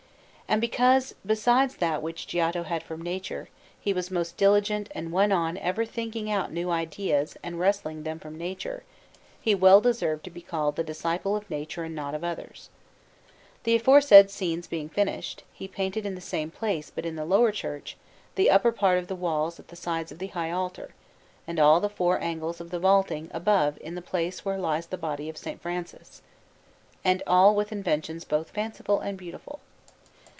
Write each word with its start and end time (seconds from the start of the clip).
And 0.51 0.59
because, 0.59 1.15
besides 1.25 1.77
that 1.77 2.01
which 2.03 2.27
Giotto 2.27 2.63
had 2.63 2.83
from 2.83 3.01
nature, 3.01 3.47
he 3.79 3.93
was 3.93 4.11
most 4.11 4.35
diligent 4.35 4.89
and 4.93 5.13
went 5.13 5.31
on 5.31 5.57
ever 5.57 5.85
thinking 5.85 6.29
out 6.29 6.51
new 6.51 6.69
ideas 6.69 7.37
and 7.41 7.57
wresting 7.57 8.03
them 8.03 8.19
from 8.19 8.37
nature, 8.37 8.83
he 9.39 9.55
well 9.55 9.79
deserved 9.79 10.25
to 10.25 10.29
be 10.29 10.41
called 10.41 10.75
the 10.75 10.83
disciple 10.83 11.37
of 11.37 11.49
nature 11.49 11.85
and 11.85 11.95
not 11.95 12.13
of 12.13 12.25
others. 12.25 12.69
The 13.63 13.77
aforesaid 13.77 14.29
scenes 14.29 14.67
being 14.67 14.89
finished, 14.89 15.45
he 15.53 15.69
painted 15.69 16.05
in 16.05 16.15
the 16.15 16.19
same 16.19 16.51
place, 16.51 16.91
but 16.93 17.05
in 17.05 17.15
the 17.15 17.23
lower 17.23 17.53
church, 17.53 17.95
the 18.35 18.49
upper 18.49 18.73
part 18.73 18.97
of 18.97 19.07
the 19.07 19.15
walls 19.15 19.57
at 19.57 19.69
the 19.69 19.77
sides 19.77 20.11
of 20.11 20.19
the 20.19 20.27
high 20.35 20.51
altar, 20.51 20.93
and 21.47 21.61
all 21.61 21.79
the 21.79 21.87
four 21.87 22.19
angles 22.19 22.59
of 22.59 22.71
the 22.71 22.79
vaulting 22.79 23.31
above 23.33 23.77
in 23.79 23.95
the 23.95 24.01
place 24.01 24.43
where 24.43 24.57
lies 24.57 24.87
the 24.87 24.97
body 24.97 25.29
of 25.29 25.37
S. 25.37 25.47
Francis; 25.61 26.21
and 27.05 27.23
all 27.25 27.55
with 27.55 27.71
inventions 27.71 28.25
both 28.25 28.49
fanciful 28.49 28.99
and 28.99 29.17
beautiful. 29.17 29.61